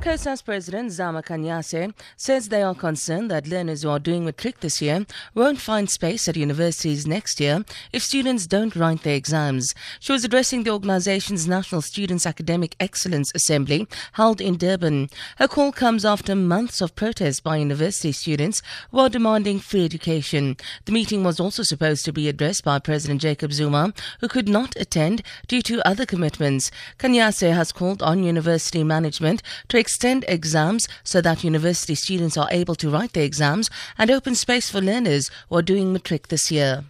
COSAS 0.00 0.42
President 0.42 0.90
Zama 0.90 1.22
Khanyase 1.22 1.92
says 2.16 2.48
they 2.48 2.62
are 2.62 2.74
concerned 2.74 3.30
that 3.30 3.46
learners 3.46 3.82
who 3.82 3.90
are 3.90 3.98
doing 3.98 4.24
matric 4.24 4.60
this 4.60 4.80
year 4.80 5.04
won't 5.34 5.60
find 5.60 5.90
space 5.90 6.26
at 6.26 6.36
universities 6.36 7.06
next 7.06 7.38
year 7.38 7.66
if 7.92 8.02
students 8.02 8.46
don't 8.46 8.74
write 8.74 9.02
their 9.02 9.14
exams. 9.14 9.74
She 10.00 10.12
was 10.12 10.24
addressing 10.24 10.62
the 10.62 10.70
organization's 10.70 11.46
National 11.46 11.82
Students 11.82 12.24
Academic 12.24 12.76
Excellence 12.80 13.30
Assembly 13.34 13.86
held 14.14 14.40
in 14.40 14.56
Durban. 14.56 15.10
Her 15.36 15.46
call 15.46 15.70
comes 15.70 16.06
after 16.06 16.34
months 16.34 16.80
of 16.80 16.96
protests 16.96 17.40
by 17.40 17.58
university 17.58 18.12
students 18.12 18.62
who 18.92 19.00
are 19.00 19.10
demanding 19.10 19.58
free 19.58 19.84
education. 19.84 20.56
The 20.86 20.92
meeting 20.92 21.24
was 21.24 21.38
also 21.38 21.62
supposed 21.62 22.06
to 22.06 22.12
be 22.12 22.26
addressed 22.26 22.64
by 22.64 22.78
President 22.78 23.20
Jacob 23.20 23.52
Zuma, 23.52 23.92
who 24.20 24.28
could 24.28 24.48
not 24.48 24.74
attend 24.76 25.22
due 25.46 25.60
to 25.60 25.86
other 25.86 26.06
commitments. 26.06 26.70
Khanyase 26.98 27.52
has 27.52 27.70
called 27.70 28.02
on 28.02 28.22
university 28.22 28.82
management 28.82 29.42
to 29.68 29.76
extend 29.90 30.24
exams 30.28 30.86
so 31.02 31.20
that 31.20 31.42
university 31.42 31.96
students 31.96 32.36
are 32.36 32.46
able 32.52 32.76
to 32.76 32.88
write 32.88 33.12
their 33.12 33.24
exams 33.24 33.68
and 33.98 34.08
open 34.08 34.36
space 34.36 34.70
for 34.70 34.80
learners 34.80 35.32
who 35.48 35.56
are 35.56 35.62
doing 35.62 35.92
matric 35.92 36.28
this 36.28 36.48
year. 36.52 36.84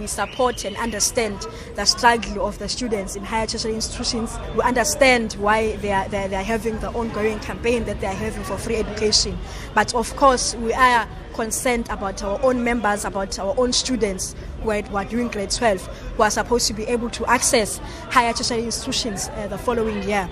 We 0.00 0.08
support 0.08 0.64
and 0.64 0.76
understand 0.76 1.46
the 1.76 1.84
struggle 1.84 2.44
of 2.44 2.58
the 2.58 2.68
students 2.68 3.14
in 3.14 3.22
higher 3.22 3.46
tertiary 3.46 3.76
institutions. 3.76 4.36
We 4.56 4.62
understand 4.62 5.34
why 5.34 5.76
they 5.76 5.92
are, 5.92 6.08
they, 6.08 6.26
they 6.26 6.34
are 6.34 6.42
having 6.42 6.80
the 6.80 6.90
ongoing 6.90 7.38
campaign 7.38 7.84
that 7.84 8.00
they 8.00 8.08
are 8.08 8.12
having 8.12 8.42
for 8.42 8.58
free 8.58 8.74
education. 8.74 9.38
But 9.76 9.94
of 9.94 10.16
course, 10.16 10.56
we 10.56 10.72
are 10.72 11.06
concerned 11.34 11.88
about 11.90 12.24
our 12.24 12.42
own 12.42 12.64
members, 12.64 13.04
about 13.04 13.38
our 13.38 13.54
own 13.56 13.72
students 13.72 14.34
who 14.62 14.70
are, 14.70 14.82
who 14.82 14.96
are 14.96 15.04
doing 15.04 15.28
grade 15.28 15.52
12, 15.52 15.86
who 16.16 16.22
are 16.24 16.30
supposed 16.30 16.66
to 16.66 16.72
be 16.72 16.82
able 16.86 17.10
to 17.10 17.24
access 17.26 17.78
higher 18.10 18.32
tertiary 18.32 18.64
institutions 18.64 19.28
uh, 19.28 19.46
the 19.46 19.58
following 19.58 20.02
year. 20.02 20.28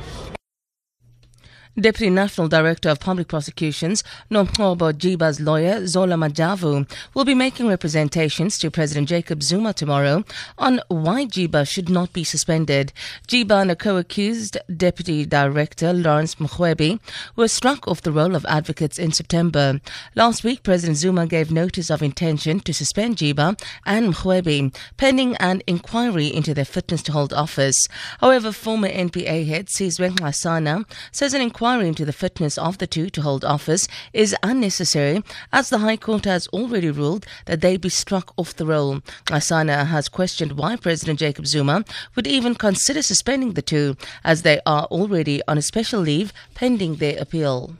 Deputy 1.81 2.11
National 2.11 2.49
Director 2.49 2.91
of 2.91 3.01
Public 3.01 3.29
Prosecutions, 3.29 4.05
Nomgcobo 4.31 4.93
Jiba's 4.93 5.41
lawyer, 5.41 5.87
Zola 5.87 6.17
Majavu, 6.17 6.87
will 7.15 7.25
be 7.25 7.35
making 7.35 7.67
representations 7.67 8.59
to 8.59 8.71
President 8.71 9.09
Jacob 9.09 9.43
Zuma 9.43 9.73
tomorrow 9.73 10.23
on 10.59 10.83
why 10.89 11.25
Jiba 11.25 11.67
should 11.67 11.89
not 11.89 12.13
be 12.13 12.25
suspended. 12.25 12.93
Jiba 13.27 13.63
and 13.63 13.71
a 13.71 13.77
co-accused 13.77 14.59
Deputy 14.77 15.25
Director, 15.25 15.95
Lawrence 15.95 16.35
Mrwebi, 16.35 17.01
were 17.37 17.49
struck 17.49 17.89
off 17.89 18.03
the 18.03 18.13
roll 18.13 18.37
of 18.37 18.45
advocates 18.51 18.99
in 18.99 19.13
September. 19.13 19.81
Last 20.15 20.45
week, 20.45 20.65
President 20.65 20.99
Zuma 20.99 21.27
gave 21.27 21.51
notice 21.51 21.89
of 21.89 22.03
intention 22.03 22.61
to 22.61 22.75
suspend 22.75 23.17
Jiba 23.17 23.59
and 23.87 24.13
Mrwebi, 24.13 24.77
pending 24.99 25.37
an 25.37 25.63
inquiry 25.67 26.27
into 26.27 26.53
their 26.53 26.67
fitness 26.67 27.03
to 27.05 27.13
hold 27.13 27.33
office. 27.33 27.89
However, 28.21 28.53
former 28.53 28.91
NPA 28.91 29.47
head 29.47 29.69
Sizwe 29.69 30.85
says 31.13 31.33
an 31.33 31.41
inquiry 31.41 31.62
inquiry 31.63 31.87
into 31.87 32.05
the 32.05 32.13
fitness 32.13 32.59
of 32.59 32.79
the 32.79 32.89
two 32.89 33.09
to 33.09 33.23
hold 33.23 33.45
office 33.45 33.87
is 34.13 34.35
unnecessary 34.43 35.23
as 35.53 35.71
the 35.71 35.79
High 35.79 35.97
Court 35.97 36.25
has 36.25 36.49
already 36.49 36.91
ruled 36.91 37.25
that 37.47 37.61
they 37.61 37.77
be 37.77 37.89
struck 37.89 38.33
off 38.37 38.57
the 38.57 38.67
roll. 38.67 38.97
Nxasana 39.27 39.87
has 39.87 40.09
questioned 40.09 40.59
why 40.59 40.75
President 40.75 41.21
Jacob 41.21 41.47
Zuma 41.47 41.85
would 42.17 42.27
even 42.27 42.57
consider 42.57 43.01
suspending 43.01 43.53
the 43.53 43.63
two 43.63 43.97
as 44.25 44.43
they 44.43 44.61
are 44.67 44.87
already 44.87 45.41
on 45.47 45.57
a 45.57 45.63
special 45.63 46.01
leave 46.01 46.33
pending 46.57 46.97
their 46.97 47.17
appeal. 47.21 47.77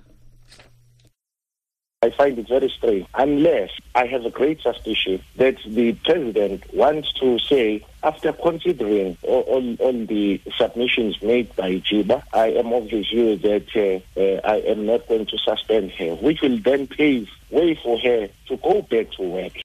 I 2.05 2.11
find 2.11 2.39
it 2.39 2.47
very 2.47 2.69
strange 2.69 3.09
unless 3.15 3.71
I 3.97 4.07
have 4.07 4.25
a 4.25 4.31
great 4.31 4.61
suspicion 4.61 5.21
that 5.39 5.57
the 5.67 5.95
president 6.05 6.73
wants 6.73 7.13
to 7.15 7.41
say, 7.41 7.85
after 8.03 8.33
considering 8.33 9.17
all, 9.23 9.43
all, 9.43 9.75
all 9.77 10.07
the 10.07 10.41
submissions 10.57 11.21
made 11.23 11.55
by 11.57 11.75
Jiba, 11.77 12.23
I 12.33 12.49
am 12.51 12.73
of 12.73 12.91
the 12.91 13.03
view 13.03 13.37
that 13.37 14.03
uh, 14.17 14.21
uh, 14.21 14.41
I 14.45 14.57
am 14.71 14.87
not 14.87 15.07
going 15.09 15.27
to 15.27 15.39
suspend 15.39 15.93
her, 15.93 16.15
which 16.17 16.41
will 16.43 16.59
then 16.59 16.87
pave 16.87 17.29
way 17.51 17.79
for 17.83 17.99
her 17.99 18.29
to 18.49 18.57
go 18.57 18.83
back 18.83 19.13
to 19.13 19.23
work. 19.23 19.62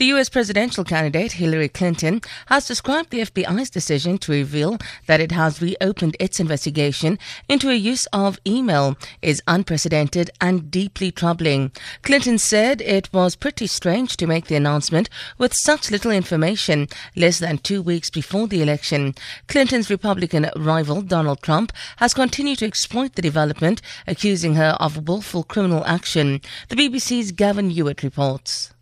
The 0.00 0.14
US 0.16 0.30
presidential 0.30 0.82
candidate 0.82 1.32
Hillary 1.32 1.68
Clinton 1.68 2.22
has 2.46 2.66
described 2.66 3.10
the 3.10 3.20
FBI's 3.20 3.68
decision 3.68 4.16
to 4.20 4.32
reveal 4.32 4.78
that 5.04 5.20
it 5.20 5.30
has 5.32 5.60
reopened 5.60 6.16
its 6.18 6.40
investigation 6.40 7.18
into 7.50 7.68
a 7.68 7.74
use 7.74 8.06
of 8.06 8.38
email 8.46 8.96
is 9.20 9.42
unprecedented 9.46 10.30
and 10.40 10.70
deeply 10.70 11.10
troubling. 11.10 11.70
Clinton 12.00 12.38
said 12.38 12.80
it 12.80 13.12
was 13.12 13.36
pretty 13.36 13.66
strange 13.66 14.16
to 14.16 14.26
make 14.26 14.46
the 14.46 14.56
announcement 14.56 15.10
with 15.36 15.52
such 15.52 15.90
little 15.90 16.12
information 16.12 16.88
less 17.14 17.38
than 17.38 17.58
two 17.58 17.82
weeks 17.82 18.08
before 18.08 18.48
the 18.48 18.62
election. 18.62 19.14
Clinton's 19.48 19.90
Republican 19.90 20.48
rival 20.56 21.02
Donald 21.02 21.42
Trump 21.42 21.74
has 21.98 22.14
continued 22.14 22.60
to 22.60 22.66
exploit 22.66 23.16
the 23.16 23.20
development, 23.20 23.82
accusing 24.06 24.54
her 24.54 24.78
of 24.80 25.06
willful 25.06 25.42
criminal 25.42 25.84
action. 25.84 26.40
The 26.70 26.76
BBC's 26.76 27.32
Gavin 27.32 27.68
Hewitt 27.68 28.02
reports. 28.02 28.72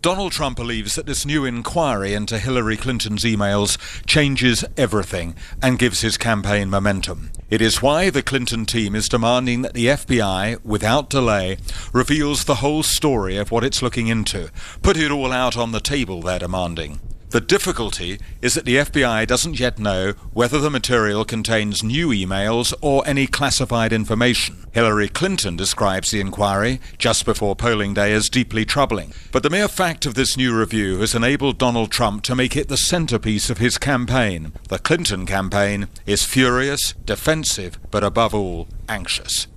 Donald 0.00 0.30
Trump 0.30 0.56
believes 0.56 0.94
that 0.94 1.06
this 1.06 1.26
new 1.26 1.44
inquiry 1.44 2.14
into 2.14 2.38
Hillary 2.38 2.76
Clinton's 2.76 3.24
emails 3.24 3.76
changes 4.06 4.64
everything 4.76 5.34
and 5.60 5.76
gives 5.76 6.02
his 6.02 6.16
campaign 6.16 6.70
momentum. 6.70 7.32
It 7.50 7.60
is 7.60 7.82
why 7.82 8.08
the 8.08 8.22
Clinton 8.22 8.64
team 8.64 8.94
is 8.94 9.08
demanding 9.08 9.62
that 9.62 9.74
the 9.74 9.86
FBI, 9.86 10.64
without 10.64 11.10
delay, 11.10 11.58
reveals 11.92 12.44
the 12.44 12.56
whole 12.56 12.84
story 12.84 13.36
of 13.36 13.50
what 13.50 13.64
it's 13.64 13.82
looking 13.82 14.06
into. 14.06 14.52
Put 14.82 14.96
it 14.96 15.10
all 15.10 15.32
out 15.32 15.56
on 15.56 15.72
the 15.72 15.80
table, 15.80 16.22
they're 16.22 16.38
demanding. 16.38 17.00
The 17.30 17.42
difficulty 17.42 18.18
is 18.40 18.54
that 18.54 18.64
the 18.64 18.76
FBI 18.76 19.26
doesn't 19.26 19.60
yet 19.60 19.78
know 19.78 20.12
whether 20.32 20.58
the 20.58 20.70
material 20.70 21.26
contains 21.26 21.82
new 21.82 22.08
emails 22.08 22.72
or 22.80 23.06
any 23.06 23.26
classified 23.26 23.92
information. 23.92 24.64
Hillary 24.72 25.10
Clinton 25.10 25.54
describes 25.54 26.10
the 26.10 26.22
inquiry 26.22 26.80
just 26.96 27.26
before 27.26 27.54
polling 27.54 27.92
day 27.92 28.14
as 28.14 28.30
deeply 28.30 28.64
troubling. 28.64 29.12
But 29.30 29.42
the 29.42 29.50
mere 29.50 29.68
fact 29.68 30.06
of 30.06 30.14
this 30.14 30.38
new 30.38 30.58
review 30.58 31.00
has 31.00 31.14
enabled 31.14 31.58
Donald 31.58 31.90
Trump 31.90 32.22
to 32.22 32.34
make 32.34 32.56
it 32.56 32.68
the 32.68 32.78
centerpiece 32.78 33.50
of 33.50 33.58
his 33.58 33.76
campaign. 33.76 34.52
The 34.70 34.78
Clinton 34.78 35.26
campaign 35.26 35.88
is 36.06 36.24
furious, 36.24 36.94
defensive, 37.04 37.78
but 37.90 38.04
above 38.04 38.34
all, 38.34 38.68
anxious. 38.88 39.48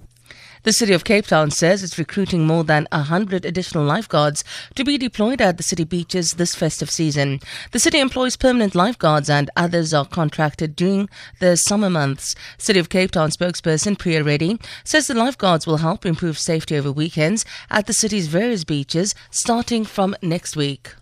The 0.63 0.73
City 0.73 0.93
of 0.93 1.03
Cape 1.03 1.25
Town 1.25 1.49
says 1.49 1.81
it's 1.81 1.97
recruiting 1.97 2.45
more 2.45 2.63
than 2.63 2.87
100 2.91 3.45
additional 3.45 3.83
lifeguards 3.83 4.43
to 4.75 4.83
be 4.83 4.95
deployed 4.95 5.41
at 5.41 5.57
the 5.57 5.63
city 5.63 5.83
beaches 5.83 6.33
this 6.33 6.53
festive 6.53 6.91
season. 6.91 7.39
The 7.71 7.79
city 7.79 7.99
employs 7.99 8.37
permanent 8.37 8.75
lifeguards 8.75 9.27
and 9.27 9.49
others 9.57 9.91
are 9.91 10.05
contracted 10.05 10.75
during 10.75 11.09
the 11.39 11.57
summer 11.57 11.89
months. 11.89 12.35
City 12.59 12.77
of 12.77 12.89
Cape 12.89 13.09
Town 13.09 13.31
spokesperson 13.31 13.97
Priya 13.97 14.23
Reddy 14.23 14.59
says 14.83 15.07
the 15.07 15.15
lifeguards 15.15 15.65
will 15.65 15.77
help 15.77 16.05
improve 16.05 16.37
safety 16.37 16.77
over 16.77 16.91
weekends 16.91 17.43
at 17.71 17.87
the 17.87 17.93
city's 17.93 18.27
various 18.27 18.63
beaches 18.63 19.15
starting 19.31 19.83
from 19.83 20.15
next 20.21 20.55
week. 20.55 20.93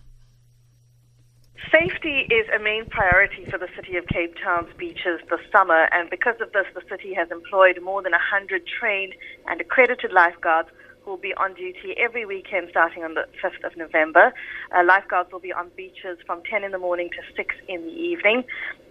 Safety 1.68 2.26
is 2.32 2.48
a 2.48 2.58
main 2.58 2.86
priority 2.86 3.44
for 3.44 3.58
the 3.58 3.68
City 3.76 3.96
of 3.96 4.06
Cape 4.06 4.34
Town's 4.42 4.72
beaches 4.78 5.20
this 5.28 5.40
summer, 5.52 5.88
and 5.92 6.08
because 6.08 6.40
of 6.40 6.52
this, 6.52 6.64
the 6.74 6.80
city 6.88 7.12
has 7.12 7.30
employed 7.30 7.78
more 7.82 8.02
than 8.02 8.12
100 8.12 8.62
trained 8.66 9.12
and 9.46 9.60
accredited 9.60 10.10
lifeguards 10.10 10.70
who 11.04 11.10
will 11.10 11.18
be 11.18 11.34
on 11.34 11.54
duty 11.54 11.94
every 11.98 12.24
weekend 12.24 12.68
starting 12.70 13.04
on 13.04 13.14
the 13.14 13.26
5th 13.44 13.62
of 13.64 13.76
November. 13.76 14.32
Uh, 14.74 14.82
lifeguards 14.84 15.30
will 15.32 15.40
be 15.40 15.52
on 15.52 15.70
beaches 15.76 16.18
from 16.26 16.42
10 16.50 16.64
in 16.64 16.72
the 16.72 16.78
morning 16.78 17.10
to 17.10 17.22
6 17.36 17.54
in 17.68 17.82
the 17.82 17.92
evening. 17.92 18.42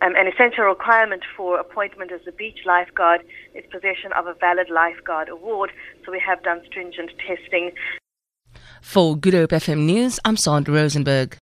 Um, 0.01 0.16
an 0.16 0.28
essential 0.28 0.66
requirement 0.66 1.24
for 1.36 1.59
appointment 1.59 2.12
as 2.12 2.22
a 2.28 2.31
beach 2.31 2.59
lifeguard 2.66 3.22
is 3.56 3.66
possession 3.72 4.13
of 4.16 4.28
a 4.28 4.36
valid 4.36 4.69
lifeguard 4.69 5.28
award, 5.28 5.72
so 6.06 6.12
we 6.12 6.22
have 6.25 6.44
done 6.44 6.62
stringent 6.68 7.12
testing. 7.18 7.72
For 8.81 9.18
Good 9.18 9.34
Hope 9.34 9.51
FM 9.51 9.86
News, 9.86 10.19
I'm 10.24 10.38
Sandra 10.38 10.74
Rosenberg. 10.74 11.38